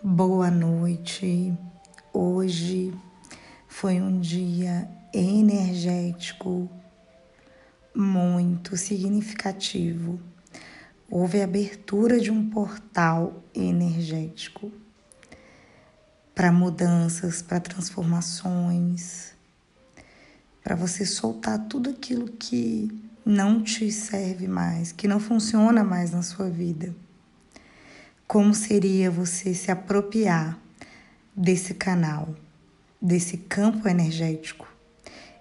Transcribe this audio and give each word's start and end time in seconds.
Boa 0.00 0.48
noite. 0.48 1.52
Hoje 2.12 2.94
foi 3.66 4.00
um 4.00 4.20
dia 4.20 4.88
energético 5.12 6.70
muito 7.92 8.76
significativo. 8.76 10.20
Houve 11.10 11.40
a 11.40 11.44
abertura 11.44 12.20
de 12.20 12.30
um 12.30 12.48
portal 12.48 13.42
energético 13.52 14.70
para 16.32 16.52
mudanças, 16.52 17.42
para 17.42 17.58
transformações, 17.58 19.32
para 20.62 20.76
você 20.76 21.04
soltar 21.04 21.66
tudo 21.66 21.90
aquilo 21.90 22.28
que 22.28 22.88
não 23.26 23.64
te 23.64 23.90
serve 23.90 24.46
mais, 24.46 24.92
que 24.92 25.08
não 25.08 25.18
funciona 25.18 25.82
mais 25.82 26.12
na 26.12 26.22
sua 26.22 26.48
vida. 26.48 26.94
Como 28.28 28.52
seria 28.54 29.10
você 29.10 29.54
se 29.54 29.70
apropriar 29.70 30.58
desse 31.34 31.72
canal, 31.72 32.34
desse 33.00 33.38
campo 33.38 33.88
energético, 33.88 34.70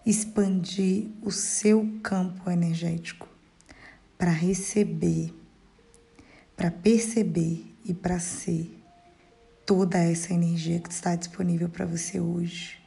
expandir 0.06 1.08
o 1.22 1.30
seu 1.30 1.86
campo 2.02 2.50
energético 2.50 3.28
para 4.18 4.32
receber, 4.32 5.34
para 6.56 6.72
perceber 6.72 7.62
e 7.84 7.94
para 7.94 8.22
ser 8.22 8.74
toda 9.66 9.98
essa 9.98 10.34
energia 10.34 10.80
que 10.80 10.90
está 10.90 11.14
disponível 11.14 11.68
para 11.68 11.86
você 11.86 12.22
hoje. 12.22 12.80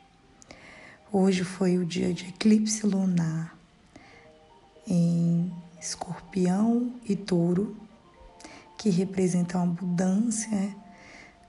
Hoje 1.13 1.45
foi 1.45 1.77
o 1.77 1.85
dia 1.85 2.15
de 2.15 2.27
eclipse 2.27 2.87
lunar 2.87 3.55
em 4.89 5.53
Escorpião 5.79 6.91
e 7.07 7.15
Touro 7.15 7.90
que 8.81 8.89
representam 8.89 9.63
abundância, 9.63 10.75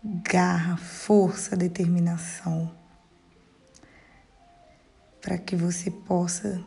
garra, 0.04 0.76
força, 0.76 1.56
determinação, 1.56 2.70
para 5.22 5.38
que 5.38 5.56
você 5.56 5.90
possa 5.90 6.62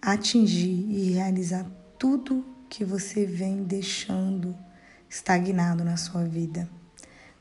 atingir 0.00 0.86
e 0.88 1.10
realizar 1.10 1.66
tudo 1.98 2.46
que 2.68 2.84
você 2.84 3.26
vem 3.26 3.64
deixando 3.64 4.56
estagnado 5.08 5.82
na 5.82 5.96
sua 5.96 6.22
vida. 6.22 6.70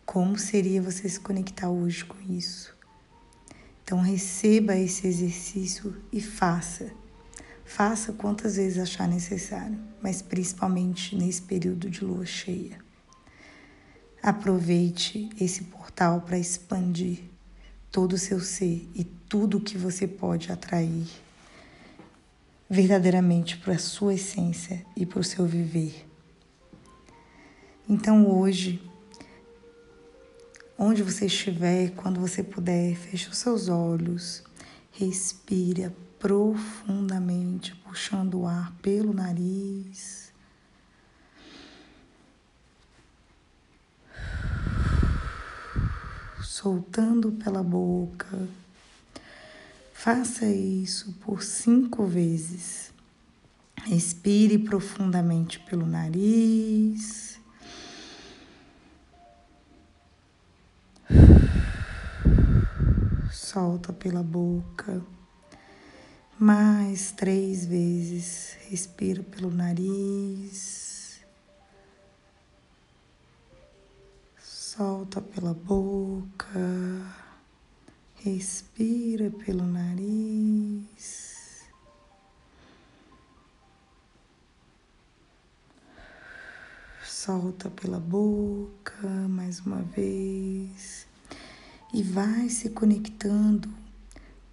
Como 0.04 0.40
seria 0.40 0.82
você 0.82 1.08
se 1.08 1.20
conectar 1.20 1.70
hoje 1.70 2.04
com 2.04 2.20
isso? 2.20 2.76
Então, 3.84 4.02
receba 4.02 4.76
esse 4.76 5.06
exercício 5.06 5.96
e 6.12 6.20
faça. 6.20 6.90
Faça 7.70 8.12
quantas 8.12 8.56
vezes 8.56 8.80
achar 8.80 9.08
necessário, 9.08 9.80
mas 10.02 10.24
principalmente 10.24 11.16
nesse 11.16 11.44
período 11.44 11.88
de 11.88 12.04
lua 12.04 12.26
cheia. 12.26 12.80
Aproveite 14.24 15.30
esse 15.40 15.66
portal 15.66 16.20
para 16.22 16.40
expandir 16.40 17.20
todo 17.92 18.14
o 18.14 18.18
seu 18.18 18.40
ser 18.40 18.90
e 18.96 19.04
tudo 19.04 19.62
que 19.62 19.78
você 19.78 20.08
pode 20.08 20.52
atrair 20.52 21.06
verdadeiramente 22.68 23.56
para 23.58 23.76
a 23.76 23.80
sua 23.80 24.16
essência 24.16 24.84
e 24.98 25.06
para 25.06 25.20
o 25.20 25.24
seu 25.24 25.46
viver. 25.46 26.08
Então 27.88 28.28
hoje, 28.28 28.82
onde 30.76 31.04
você 31.04 31.28
estiver, 31.28 31.92
quando 31.92 32.20
você 32.20 32.42
puder, 32.42 32.96
feche 32.96 33.30
os 33.30 33.38
seus 33.38 33.70
olhos, 33.70 34.44
respire, 34.92 35.92
profundamente, 36.20 37.74
puxando 37.76 38.42
o 38.42 38.48
ar 38.48 38.74
pelo 38.82 39.14
nariz. 39.14 40.34
Soltando 46.42 47.32
pela 47.32 47.64
boca. 47.64 48.48
Faça 49.94 50.46
isso 50.46 51.14
por 51.22 51.42
cinco 51.42 52.06
vezes. 52.06 52.92
Respire 53.86 54.58
profundamente 54.60 55.58
pelo 55.62 55.86
nariz. 55.86 57.40
Solta 63.32 63.94
pela 63.94 64.22
boca 64.22 65.02
mais 66.40 67.12
três 67.12 67.66
vezes. 67.66 68.58
Respira 68.70 69.22
pelo 69.24 69.50
nariz, 69.52 71.20
solta 74.40 75.20
pela 75.20 75.54
boca, 75.54 76.60
respira 78.24 79.32
pelo 79.32 79.66
nariz. 79.66 81.28
Solta 87.04 87.70
pela 87.70 88.00
boca 88.00 89.08
mais 89.28 89.60
uma 89.60 89.82
vez 89.82 91.06
e 91.94 92.02
vai 92.02 92.50
se 92.50 92.70
conectando 92.70 93.70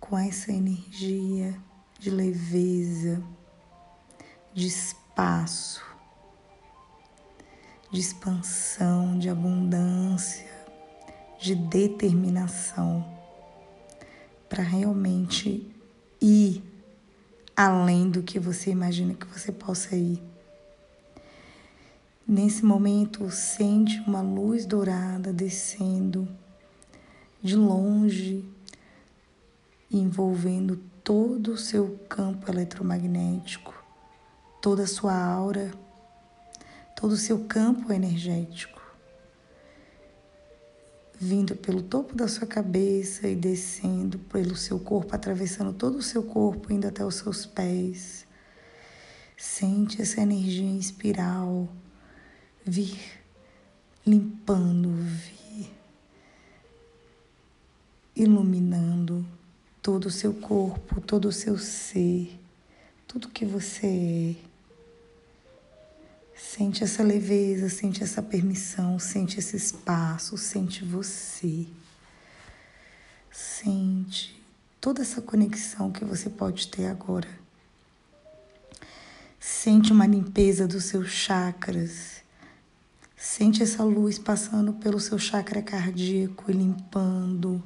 com 0.00 0.18
essa 0.18 0.52
energia 0.52 1.54
de 1.98 2.10
leveza, 2.10 3.22
de 4.52 4.66
espaço, 4.66 5.84
de 7.90 8.00
expansão, 8.00 9.18
de 9.18 9.28
abundância, 9.28 10.46
de 11.38 11.54
determinação 11.54 13.04
para 14.48 14.62
realmente 14.62 15.70
ir 16.20 16.62
além 17.56 18.10
do 18.10 18.22
que 18.22 18.38
você 18.38 18.70
imagina 18.70 19.14
que 19.14 19.26
você 19.26 19.50
possa 19.50 19.96
ir. 19.96 20.22
Nesse 22.26 22.64
momento, 22.64 23.30
sente 23.30 24.00
uma 24.00 24.20
luz 24.20 24.66
dourada 24.66 25.32
descendo 25.32 26.28
de 27.42 27.54
longe, 27.54 28.44
envolvendo 29.90 30.80
todo 31.06 31.52
o 31.52 31.56
seu 31.56 32.00
campo 32.08 32.50
eletromagnético, 32.50 33.72
toda 34.60 34.82
a 34.82 34.86
sua 34.88 35.14
aura, 35.14 35.72
todo 36.96 37.12
o 37.12 37.16
seu 37.16 37.44
campo 37.44 37.92
energético, 37.92 38.82
vindo 41.14 41.54
pelo 41.54 41.80
topo 41.80 42.12
da 42.12 42.26
sua 42.26 42.44
cabeça 42.44 43.28
e 43.28 43.36
descendo 43.36 44.18
pelo 44.18 44.56
seu 44.56 44.80
corpo, 44.80 45.14
atravessando 45.14 45.72
todo 45.72 45.98
o 45.98 46.02
seu 46.02 46.24
corpo, 46.24 46.72
indo 46.72 46.88
até 46.88 47.04
os 47.04 47.14
seus 47.14 47.46
pés. 47.46 48.26
Sente 49.36 50.02
essa 50.02 50.20
energia 50.20 50.66
em 50.66 50.76
espiral 50.76 51.68
vir 52.64 52.98
limpando, 54.04 54.90
vir 54.90 55.70
iluminando 58.16 59.24
todo 59.86 60.06
o 60.06 60.10
seu 60.10 60.34
corpo, 60.34 61.00
todo 61.00 61.28
o 61.28 61.32
seu 61.32 61.56
ser, 61.56 62.40
tudo 63.06 63.28
que 63.28 63.46
você 63.46 64.34
é. 64.36 64.46
Sente 66.36 66.82
essa 66.82 67.04
leveza, 67.04 67.68
sente 67.68 68.02
essa 68.02 68.20
permissão, 68.20 68.98
sente 68.98 69.38
esse 69.38 69.56
espaço, 69.56 70.36
sente 70.36 70.84
você. 70.84 71.68
Sente 73.30 74.42
toda 74.80 75.02
essa 75.02 75.22
conexão 75.22 75.92
que 75.92 76.04
você 76.04 76.28
pode 76.28 76.66
ter 76.66 76.86
agora. 76.86 77.28
Sente 79.38 79.92
uma 79.92 80.04
limpeza 80.04 80.66
dos 80.66 80.86
seus 80.86 81.10
chakras. 81.10 82.24
Sente 83.16 83.62
essa 83.62 83.84
luz 83.84 84.18
passando 84.18 84.72
pelo 84.72 84.98
seu 84.98 85.16
chakra 85.16 85.62
cardíaco 85.62 86.50
e 86.50 86.54
limpando, 86.54 87.62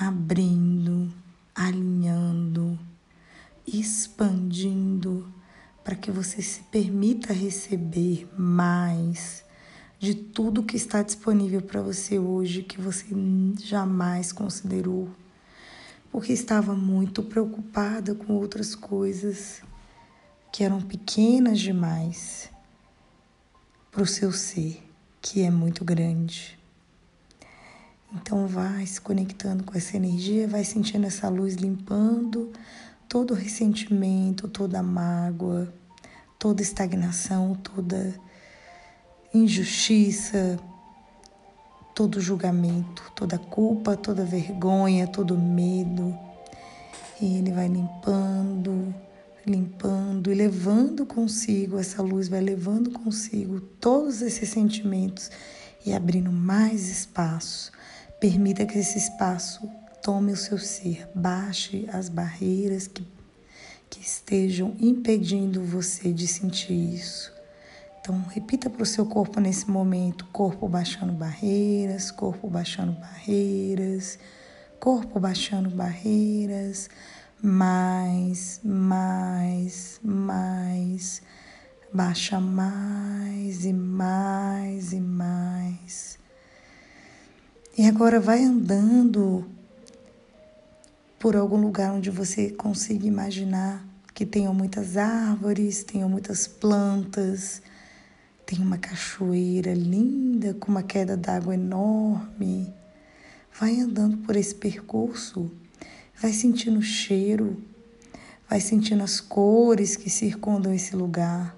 abrindo 0.00 1.27
alinhando, 1.58 2.78
expandindo, 3.66 5.28
para 5.82 5.96
que 5.96 6.08
você 6.08 6.40
se 6.40 6.62
permita 6.64 7.32
receber 7.32 8.28
mais 8.38 9.44
de 9.98 10.14
tudo 10.14 10.62
que 10.62 10.76
está 10.76 11.02
disponível 11.02 11.60
para 11.60 11.82
você 11.82 12.16
hoje 12.16 12.62
que 12.62 12.80
você 12.80 13.06
jamais 13.60 14.30
considerou, 14.30 15.08
porque 16.12 16.32
estava 16.32 16.76
muito 16.76 17.24
preocupada 17.24 18.14
com 18.14 18.34
outras 18.34 18.76
coisas 18.76 19.60
que 20.52 20.62
eram 20.62 20.80
pequenas 20.80 21.58
demais 21.58 22.50
para 23.90 24.02
o 24.02 24.06
seu 24.06 24.30
ser, 24.30 24.80
que 25.20 25.42
é 25.42 25.50
muito 25.50 25.84
grande. 25.84 26.57
Então 28.12 28.46
vai 28.46 28.86
se 28.86 29.00
conectando 29.00 29.64
com 29.64 29.76
essa 29.76 29.96
energia, 29.96 30.48
vai 30.48 30.64
sentindo 30.64 31.06
essa 31.06 31.28
luz 31.28 31.54
limpando 31.54 32.52
todo 33.08 33.32
o 33.32 33.34
ressentimento, 33.34 34.48
toda 34.48 34.80
a 34.80 34.82
mágoa, 34.82 35.72
toda 36.38 36.62
estagnação, 36.62 37.54
toda 37.54 38.14
injustiça, 39.32 40.58
todo 41.94 42.20
julgamento, 42.20 43.02
toda 43.14 43.38
culpa, 43.38 43.96
toda 43.96 44.24
vergonha, 44.24 45.06
todo 45.06 45.36
medo. 45.36 46.16
E 47.20 47.38
ele 47.38 47.50
vai 47.52 47.66
limpando, 47.66 48.94
limpando 49.44 50.30
e 50.30 50.34
levando 50.34 51.04
consigo 51.04 51.78
essa 51.78 52.02
luz, 52.02 52.28
vai 52.28 52.40
levando 52.40 52.90
consigo 52.90 53.60
todos 53.60 54.22
esses 54.22 54.48
sentimentos 54.48 55.30
e 55.84 55.92
abrindo 55.92 56.30
mais 56.30 56.88
espaço. 56.88 57.72
Permita 58.20 58.66
que 58.66 58.78
esse 58.78 58.98
espaço 58.98 59.70
tome 60.02 60.32
o 60.32 60.36
seu 60.36 60.58
ser, 60.58 61.08
baixe 61.14 61.88
as 61.92 62.08
barreiras 62.08 62.88
que, 62.88 63.06
que 63.88 64.00
estejam 64.00 64.74
impedindo 64.80 65.62
você 65.62 66.12
de 66.12 66.26
sentir 66.26 66.94
isso. 66.94 67.32
Então, 68.00 68.20
repita 68.28 68.68
para 68.68 68.82
o 68.82 68.86
seu 68.86 69.06
corpo 69.06 69.38
nesse 69.38 69.70
momento: 69.70 70.24
corpo 70.32 70.66
baixando 70.68 71.12
barreiras, 71.12 72.10
corpo 72.10 72.48
baixando 72.48 72.92
barreiras, 72.92 74.18
corpo 74.80 75.20
baixando 75.20 75.70
barreiras, 75.70 76.88
mais, 77.40 78.60
mais, 78.64 80.00
mais, 80.02 81.22
baixa 81.92 82.40
mais 82.40 83.64
e 83.64 83.72
mais 83.72 84.92
e 84.92 85.00
mais. 85.00 86.18
E 87.78 87.86
agora 87.86 88.20
vai 88.20 88.42
andando 88.42 89.46
por 91.18 91.36
algum 91.36 91.60
lugar 91.60 91.92
onde 91.92 92.10
você 92.10 92.50
consiga 92.50 93.06
imaginar 93.06 93.86
que 94.12 94.26
tenham 94.26 94.52
muitas 94.52 94.96
árvores, 94.96 95.84
tenham 95.84 96.08
muitas 96.08 96.46
plantas 96.46 97.62
tem 98.48 98.60
uma 98.60 98.78
cachoeira 98.78 99.74
linda 99.74 100.54
com 100.54 100.70
uma 100.70 100.82
queda 100.82 101.18
d'água 101.18 101.52
enorme. 101.52 102.72
Vai 103.60 103.78
andando 103.78 104.16
por 104.16 104.34
esse 104.36 104.54
percurso, 104.54 105.52
vai 106.18 106.32
sentindo 106.32 106.78
o 106.78 106.82
cheiro, 106.82 107.62
vai 108.48 108.58
sentindo 108.58 109.02
as 109.02 109.20
cores 109.20 109.96
que 109.96 110.08
circundam 110.08 110.72
esse 110.72 110.96
lugar, 110.96 111.54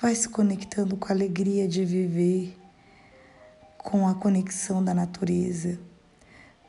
vai 0.00 0.14
se 0.14 0.28
conectando 0.28 0.96
com 0.96 1.08
a 1.08 1.16
alegria 1.16 1.66
de 1.66 1.84
viver, 1.84 2.56
com 3.82 4.06
a 4.06 4.14
conexão 4.14 4.82
da 4.82 4.94
natureza. 4.94 5.78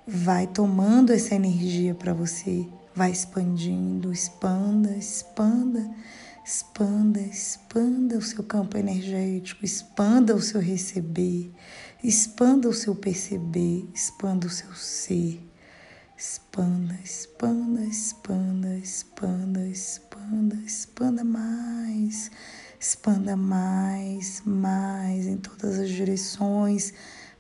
Vai 0.07 0.47
tomando 0.47 1.13
essa 1.13 1.35
energia 1.35 1.93
para 1.93 2.13
você, 2.13 2.67
vai 2.95 3.11
expandindo, 3.11 4.11
expanda, 4.11 4.91
expanda 4.97 5.89
Expanda, 6.43 7.19
expanda 7.19 8.17
o 8.17 8.21
seu 8.21 8.43
campo 8.43 8.75
energético, 8.75 9.63
expanda 9.63 10.35
o 10.35 10.41
seu 10.41 10.59
receber, 10.59 11.51
expanda 12.03 12.67
o 12.67 12.73
seu 12.73 12.95
perceber, 12.95 13.87
expanda 13.93 14.47
o 14.47 14.49
seu 14.49 14.73
ser. 14.73 15.39
Expanda, 16.17 16.97
expanda, 17.03 17.81
expanda, 17.83 18.75
expanda, 18.75 19.67
expanda, 19.67 20.55
expanda 20.65 21.23
mais, 21.23 22.31
expanda 22.81 23.37
mais, 23.37 24.41
mais 24.43 25.27
em 25.27 25.37
todas 25.37 25.77
as 25.77 25.87
direções, 25.87 26.91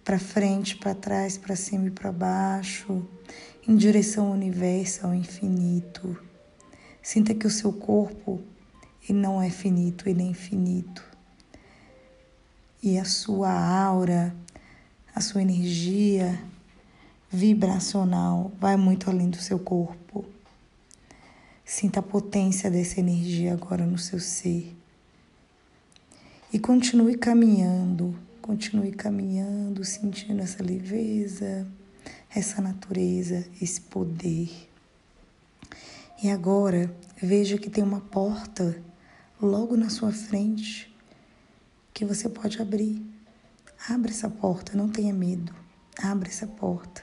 para 0.03 0.19
frente, 0.19 0.77
para 0.77 0.93
trás, 0.93 1.35
para 1.35 1.55
cima 1.55 1.87
e 1.87 1.89
para 1.91 2.11
baixo, 2.11 3.03
em 3.67 3.75
direção 3.75 4.27
ao 4.27 4.33
universo, 4.33 5.07
ao 5.07 5.15
infinito. 5.15 6.15
Sinta 7.01 7.33
que 7.33 7.47
o 7.47 7.49
seu 7.49 7.73
corpo 7.73 8.39
ele 9.09 9.17
não 9.17 9.41
é 9.41 9.49
finito, 9.49 10.07
ele 10.07 10.21
é 10.21 10.25
infinito. 10.27 11.03
E 12.83 12.99
a 12.99 13.05
sua 13.05 13.51
aura, 13.51 14.35
a 15.15 15.21
sua 15.21 15.41
energia 15.41 16.39
vibracional 17.31 18.51
vai 18.59 18.77
muito 18.77 19.09
além 19.09 19.31
do 19.31 19.37
seu 19.37 19.57
corpo. 19.57 20.23
Sinta 21.65 21.99
a 21.99 22.03
potência 22.03 22.69
dessa 22.69 22.99
energia 22.99 23.53
agora 23.53 23.87
no 23.87 23.97
seu 23.97 24.19
ser. 24.19 24.80
E 26.53 26.59
continue 26.59 27.15
caminhando, 27.15 28.13
continue 28.41 28.91
caminhando, 28.91 29.85
sentindo 29.85 30.41
essa 30.41 30.61
leveza, 30.61 31.65
essa 32.29 32.61
natureza, 32.61 33.45
esse 33.61 33.79
poder. 33.79 34.49
E 36.21 36.29
agora 36.29 36.93
veja 37.21 37.57
que 37.57 37.69
tem 37.69 37.81
uma 37.81 38.01
porta 38.01 38.83
logo 39.41 39.77
na 39.77 39.89
sua 39.89 40.11
frente 40.11 40.93
que 41.93 42.03
você 42.03 42.27
pode 42.27 42.61
abrir. 42.61 43.01
Abra 43.87 44.11
essa 44.11 44.29
porta, 44.29 44.75
não 44.75 44.89
tenha 44.89 45.13
medo. 45.13 45.55
Abra 46.03 46.27
essa 46.27 46.47
porta. 46.47 47.01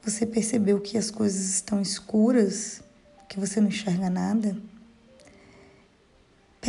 Você 0.00 0.24
percebeu 0.24 0.80
que 0.80 0.96
as 0.96 1.10
coisas 1.10 1.50
estão 1.50 1.82
escuras, 1.82 2.82
que 3.28 3.40
você 3.40 3.60
não 3.60 3.66
enxerga 3.66 4.08
nada? 4.08 4.56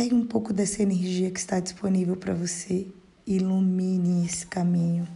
Pegue 0.00 0.14
um 0.14 0.24
pouco 0.24 0.50
dessa 0.50 0.82
energia 0.82 1.30
que 1.30 1.38
está 1.38 1.60
disponível 1.60 2.16
para 2.16 2.32
você 2.32 2.86
ilumine 3.26 4.24
esse 4.24 4.46
caminho. 4.46 5.06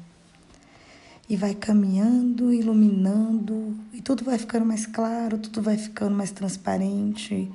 E 1.26 1.36
vai 1.36 1.54
caminhando, 1.54 2.52
iluminando, 2.52 3.74
e 3.94 4.02
tudo 4.02 4.22
vai 4.22 4.36
ficando 4.36 4.66
mais 4.66 4.84
claro, 4.84 5.38
tudo 5.38 5.62
vai 5.62 5.78
ficando 5.78 6.14
mais 6.14 6.32
transparente 6.32 7.50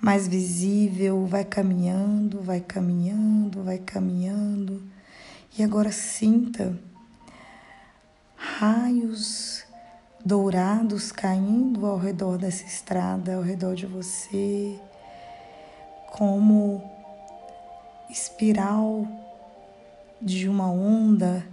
mais 0.00 0.26
visível, 0.26 1.26
vai 1.26 1.44
caminhando, 1.44 2.40
vai 2.40 2.60
caminhando, 2.60 3.62
vai 3.62 3.78
caminhando. 3.78 4.82
E 5.56 5.62
agora 5.62 5.92
sinta 5.92 6.76
raios 8.34 9.64
dourados 10.24 11.12
caindo 11.12 11.86
ao 11.86 11.98
redor 11.98 12.36
dessa 12.36 12.64
estrada, 12.64 13.36
ao 13.36 13.42
redor 13.42 13.76
de 13.76 13.86
você, 13.86 14.76
como 16.18 16.82
espiral 18.10 19.06
de 20.20 20.48
uma 20.48 20.68
onda 20.68 21.46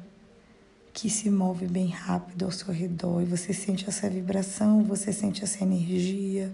que 0.92 1.08
se 1.08 1.30
move 1.30 1.68
bem 1.68 1.90
rápido 1.90 2.46
ao 2.46 2.52
seu 2.52 2.74
redor 2.74 3.22
e 3.22 3.26
você 3.26 3.54
sente 3.54 3.88
essa 3.88 4.10
vibração, 4.10 4.82
você 4.84 5.14
sente 5.14 5.44
essa 5.44 5.64
energia 5.64 6.52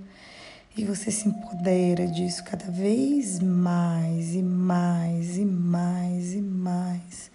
e 0.76 0.84
você 0.84 1.10
se 1.10 1.30
empodera 1.30 2.06
disso 2.06 2.44
cada 2.44 2.70
vez 2.70 3.40
mais 3.40 4.36
e 4.36 4.42
mais 4.44 5.38
e 5.38 5.46
mais 5.46 6.34
e 6.34 6.42
mais. 6.42 7.32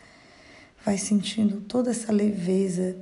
Vai 0.84 0.98
sentindo 0.98 1.62
toda 1.62 1.90
essa 1.90 2.12
leveza 2.12 2.94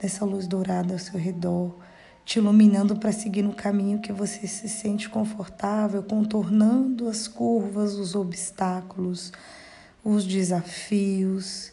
dessa 0.00 0.24
luz 0.24 0.46
dourada 0.46 0.92
ao 0.92 1.00
seu 1.00 1.18
redor, 1.18 1.76
te 2.26 2.40
iluminando 2.40 2.96
para 2.96 3.12
seguir 3.12 3.42
no 3.42 3.54
caminho 3.54 4.00
que 4.00 4.12
você 4.12 4.48
se 4.48 4.68
sente 4.68 5.08
confortável, 5.08 6.02
contornando 6.02 7.08
as 7.08 7.28
curvas, 7.28 7.94
os 7.94 8.16
obstáculos, 8.16 9.32
os 10.02 10.24
desafios 10.24 11.72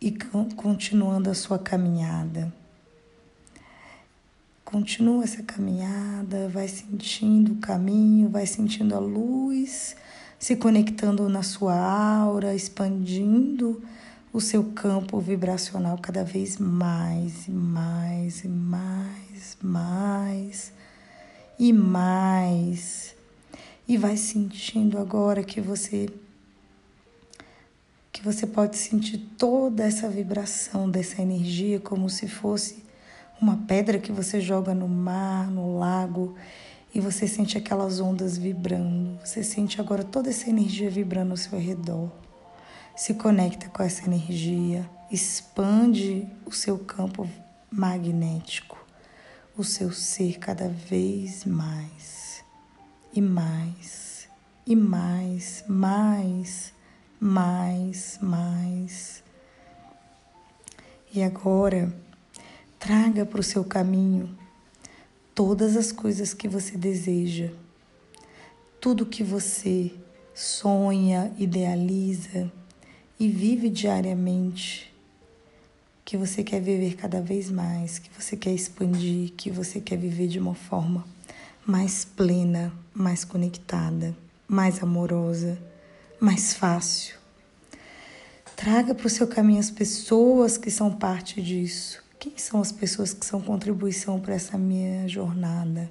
e 0.00 0.10
continuando 0.56 1.30
a 1.30 1.34
sua 1.34 1.60
caminhada. 1.60 2.52
Continua 4.64 5.22
essa 5.22 5.44
caminhada, 5.44 6.48
vai 6.48 6.66
sentindo 6.66 7.52
o 7.52 7.58
caminho, 7.58 8.28
vai 8.28 8.46
sentindo 8.46 8.96
a 8.96 8.98
luz, 8.98 9.94
se 10.40 10.56
conectando 10.56 11.28
na 11.28 11.44
sua 11.44 11.78
aura, 11.78 12.52
expandindo 12.52 13.80
o 14.32 14.40
seu 14.40 14.64
campo 14.72 15.20
vibracional 15.20 15.96
cada 15.98 16.24
vez 16.24 16.58
mais 16.58 17.46
e 17.46 17.52
mais 17.52 18.42
e 18.42 18.48
mais, 18.48 19.25
mais 19.62 20.72
e 21.58 21.72
mais. 21.72 23.14
E 23.88 23.96
vai 23.96 24.16
sentindo 24.16 24.98
agora 24.98 25.42
que 25.44 25.60
você 25.60 26.08
que 28.12 28.22
você 28.22 28.46
pode 28.46 28.78
sentir 28.78 29.18
toda 29.36 29.84
essa 29.84 30.08
vibração 30.08 30.88
dessa 30.90 31.20
energia 31.20 31.78
como 31.78 32.08
se 32.08 32.26
fosse 32.26 32.82
uma 33.40 33.58
pedra 33.58 33.98
que 33.98 34.10
você 34.10 34.40
joga 34.40 34.74
no 34.74 34.88
mar, 34.88 35.50
no 35.50 35.78
lago, 35.78 36.34
e 36.94 37.00
você 37.00 37.28
sente 37.28 37.58
aquelas 37.58 38.00
ondas 38.00 38.38
vibrando. 38.38 39.18
Você 39.22 39.44
sente 39.44 39.80
agora 39.80 40.02
toda 40.02 40.30
essa 40.30 40.48
energia 40.48 40.88
vibrando 40.88 41.32
ao 41.32 41.36
seu 41.36 41.58
redor. 41.58 42.10
Se 42.96 43.12
conecta 43.12 43.68
com 43.68 43.82
essa 43.82 44.06
energia, 44.06 44.88
expande 45.10 46.26
o 46.46 46.52
seu 46.52 46.78
campo 46.78 47.28
magnético, 47.70 48.78
o 49.56 49.64
seu 49.64 49.90
ser 49.92 50.38
cada 50.38 50.68
vez 50.68 51.44
mais 51.44 52.44
e 53.12 53.20
mais 53.20 54.28
e 54.66 54.74
mais, 54.74 55.64
mais, 55.68 56.72
mais, 57.20 58.18
mais. 58.20 59.22
E 61.14 61.22
agora 61.22 61.94
Traga 62.86 63.26
para 63.26 63.40
o 63.40 63.42
seu 63.42 63.64
caminho 63.64 64.38
todas 65.34 65.76
as 65.76 65.90
coisas 65.90 66.32
que 66.32 66.46
você 66.46 66.76
deseja, 66.76 67.50
tudo 68.80 69.04
que 69.04 69.24
você 69.24 69.92
sonha, 70.32 71.34
idealiza 71.36 72.52
e 73.18 73.28
vive 73.28 73.68
diariamente. 73.68 74.94
Que 76.06 76.16
você 76.16 76.44
quer 76.44 76.60
viver 76.60 76.94
cada 76.94 77.20
vez 77.20 77.50
mais, 77.50 77.98
que 77.98 78.08
você 78.16 78.36
quer 78.36 78.54
expandir, 78.54 79.32
que 79.36 79.50
você 79.50 79.80
quer 79.80 79.98
viver 79.98 80.28
de 80.28 80.38
uma 80.38 80.54
forma 80.54 81.04
mais 81.66 82.04
plena, 82.04 82.72
mais 82.94 83.24
conectada, 83.24 84.16
mais 84.46 84.80
amorosa, 84.80 85.58
mais 86.20 86.54
fácil. 86.54 87.16
Traga 88.54 88.94
para 88.94 89.08
o 89.08 89.10
seu 89.10 89.26
caminho 89.26 89.58
as 89.58 89.68
pessoas 89.68 90.56
que 90.56 90.70
são 90.70 90.92
parte 90.92 91.42
disso. 91.42 92.00
Quem 92.20 92.38
são 92.38 92.60
as 92.60 92.70
pessoas 92.70 93.12
que 93.12 93.26
são 93.26 93.40
contribuição 93.40 94.20
para 94.20 94.34
essa 94.34 94.56
minha 94.56 95.08
jornada? 95.08 95.90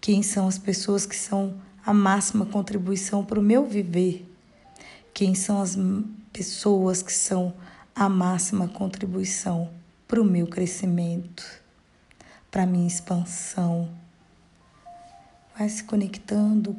Quem 0.00 0.22
são 0.22 0.48
as 0.48 0.56
pessoas 0.56 1.04
que 1.04 1.14
são 1.14 1.54
a 1.84 1.92
máxima 1.92 2.46
contribuição 2.46 3.22
para 3.22 3.38
o 3.38 3.42
meu 3.42 3.66
viver? 3.66 4.26
Quem 5.12 5.34
são 5.34 5.60
as 5.60 5.78
pessoas 6.32 7.02
que 7.02 7.12
são 7.12 7.52
a 7.98 8.10
máxima 8.10 8.68
contribuição 8.68 9.70
para 10.06 10.20
o 10.20 10.24
meu 10.24 10.46
crescimento, 10.46 11.42
para 12.50 12.64
a 12.64 12.66
minha 12.66 12.86
expansão. 12.86 13.88
Vai 15.56 15.66
se 15.70 15.82
conectando, 15.82 16.76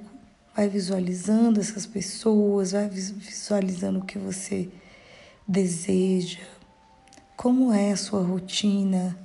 vai 0.55 0.69
visualizando 0.69 1.59
essas 1.59 1.87
pessoas, 1.87 2.73
vai 2.73 2.87
visualizando 2.87 3.97
o 3.97 4.05
que 4.05 4.19
você 4.19 4.69
deseja, 5.47 6.45
como 7.35 7.73
é 7.73 7.93
a 7.93 7.97
sua 7.97 8.21
rotina 8.21 9.17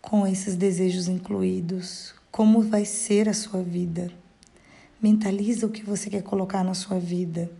com 0.00 0.26
esses 0.26 0.56
desejos 0.56 1.08
incluídos, 1.08 2.14
como 2.30 2.62
vai 2.62 2.86
ser 2.86 3.28
a 3.28 3.34
sua 3.34 3.62
vida. 3.62 4.10
Mentaliza 4.98 5.66
o 5.66 5.70
que 5.70 5.84
você 5.84 6.08
quer 6.08 6.22
colocar 6.22 6.64
na 6.64 6.72
sua 6.72 6.98
vida 6.98 7.50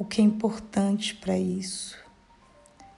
o 0.00 0.04
que 0.06 0.22
é 0.22 0.24
importante 0.24 1.14
para 1.14 1.38
isso. 1.38 1.94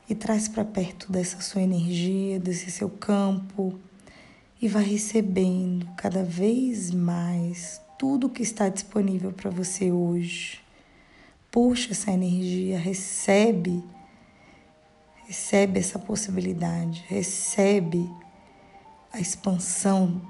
E 0.08 0.14
traz 0.14 0.46
para 0.46 0.64
perto 0.64 1.10
dessa 1.10 1.40
sua 1.40 1.60
energia, 1.60 2.38
desse 2.38 2.70
seu 2.70 2.88
campo. 2.88 3.76
E 4.60 4.68
vai 4.68 4.84
recebendo 4.84 5.84
cada 5.96 6.22
vez 6.22 6.92
mais 6.92 7.80
tudo 7.98 8.30
que 8.30 8.42
está 8.42 8.68
disponível 8.68 9.32
para 9.32 9.50
você 9.50 9.90
hoje. 9.90 10.60
Puxa 11.50 11.90
essa 11.90 12.12
energia, 12.12 12.78
recebe, 12.78 13.82
recebe 15.26 15.80
essa 15.80 15.98
possibilidade, 15.98 17.04
recebe 17.08 18.08
a 19.12 19.18
expansão 19.18 20.22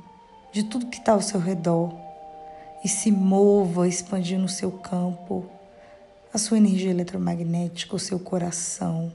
de 0.50 0.62
tudo 0.62 0.86
que 0.86 0.96
está 0.96 1.12
ao 1.12 1.20
seu 1.20 1.38
redor. 1.38 1.94
E 2.82 2.88
se 2.88 3.12
mova 3.12 3.86
expandindo 3.86 4.46
o 4.46 4.48
seu 4.48 4.72
campo 4.72 5.46
a 6.32 6.38
sua 6.38 6.56
energia 6.56 6.90
eletromagnética, 6.90 7.94
o 7.94 7.98
seu 7.98 8.18
coração 8.18 9.12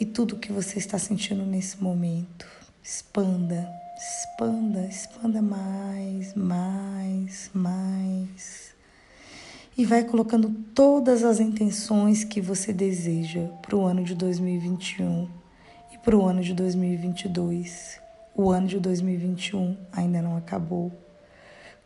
e 0.00 0.06
tudo 0.06 0.36
que 0.36 0.50
você 0.50 0.78
está 0.78 0.98
sentindo 0.98 1.44
nesse 1.44 1.82
momento. 1.82 2.46
Expanda, 2.82 3.68
expanda, 3.98 4.86
expanda 4.86 5.42
mais, 5.42 6.34
mais, 6.34 7.50
mais. 7.52 8.74
E 9.76 9.84
vai 9.84 10.04
colocando 10.04 10.48
todas 10.74 11.22
as 11.22 11.38
intenções 11.38 12.24
que 12.24 12.40
você 12.40 12.72
deseja 12.72 13.48
para 13.60 13.76
o 13.76 13.84
ano 13.84 14.04
de 14.04 14.14
2021 14.14 15.28
e 15.92 15.98
para 15.98 16.16
o 16.16 16.24
ano 16.24 16.42
de 16.42 16.54
2022. 16.54 18.00
O 18.34 18.50
ano 18.50 18.66
de 18.66 18.78
2021 18.78 19.76
ainda 19.92 20.22
não 20.22 20.36
acabou 20.36 20.92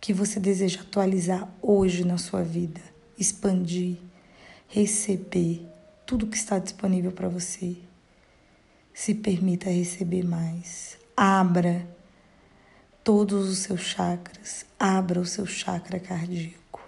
que 0.01 0.13
você 0.13 0.41
deseja 0.41 0.81
atualizar 0.81 1.49
hoje 1.61 2.05
na 2.05 2.17
sua 2.17 2.43
vida, 2.43 2.81
expandir, 3.19 3.99
receber 4.67 5.67
tudo 6.07 6.27
que 6.27 6.37
está 6.37 6.59
disponível 6.59 7.13
para 7.13 7.29
você. 7.29 7.77
Se 8.95 9.15
permita 9.15 9.69
receber 9.69 10.25
mais. 10.25 10.97
Abra 11.17 11.87
todos 13.05 13.49
os 13.49 13.59
seus 13.59 13.83
chakras, 13.83 14.65
abra 14.79 15.21
o 15.21 15.27
seu 15.27 15.47
chakra 15.47 16.01
cardíaco, 16.01 16.81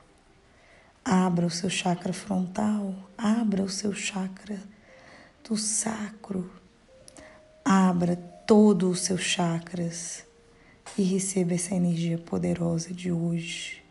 abra 1.04 1.46
o 1.46 1.50
seu 1.50 1.68
chakra 1.68 2.12
frontal, 2.12 2.94
abra 3.16 3.62
o 3.62 3.68
seu 3.68 3.92
chakra 3.92 4.58
do 5.46 5.56
sacro, 5.56 6.50
abra 7.64 8.16
todos 8.16 8.90
os 8.90 9.00
seus 9.00 9.20
chakras 9.20 10.24
e 10.96 11.02
receba 11.02 11.54
essa 11.54 11.74
energia 11.74 12.18
poderosa 12.18 12.92
de 12.92 13.10
hoje. 13.10 13.82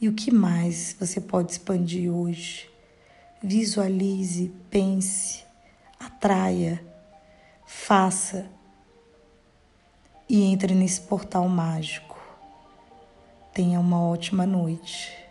E 0.00 0.08
o 0.08 0.14
que 0.14 0.30
mais 0.30 0.94
você 0.98 1.20
pode 1.20 1.52
expandir 1.52 2.12
hoje? 2.12 2.68
Visualize, 3.42 4.52
pense, 4.70 5.44
atraia, 5.98 6.84
faça 7.66 8.50
e 10.28 10.42
entre 10.42 10.74
nesse 10.74 11.00
portal 11.02 11.48
mágico. 11.48 12.16
Tenha 13.52 13.80
uma 13.80 14.02
ótima 14.02 14.46
noite. 14.46 15.25